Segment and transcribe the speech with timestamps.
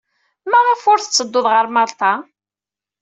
[0.49, 2.13] Maɣef ur tettedduḍ ɣer Malṭa?